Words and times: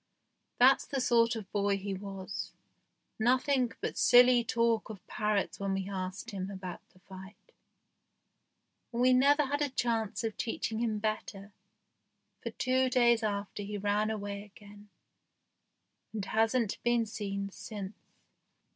That's 0.57 0.87
the 0.87 0.99
sort 0.99 1.35
of 1.35 1.51
boy 1.51 1.77
he 1.77 1.93
was, 1.93 2.53
nothing 3.19 3.71
but 3.81 3.99
silly 3.99 4.43
talk 4.43 4.89
of 4.89 5.05
parrots 5.05 5.59
when 5.59 5.75
THE 5.75 5.83
GHOST 5.83 6.21
SHIP 6.21 6.29
21 6.29 6.31
we 6.31 6.31
asked 6.31 6.31
him 6.31 6.49
about 6.49 6.89
the 6.89 6.99
fighting. 7.01 7.55
And 8.91 9.01
we 9.03 9.13
never 9.13 9.43
had 9.43 9.61
a 9.61 9.69
chance 9.69 10.23
of 10.23 10.35
teaching 10.37 10.79
him 10.79 10.97
better, 10.97 11.53
for 12.41 12.49
two 12.49 12.89
days 12.89 13.21
after 13.21 13.61
he 13.61 13.77
ran 13.77 14.09
away 14.09 14.41
again, 14.41 14.89
and 16.13 16.25
hasn't 16.25 16.81
been 16.81 17.05
seen 17.05 17.51
since. 17.51 17.93